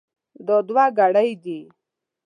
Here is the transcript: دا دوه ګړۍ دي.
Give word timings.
دا 0.47 0.57
دوه 0.67 0.85
ګړۍ 0.97 1.31
دي. 1.43 1.59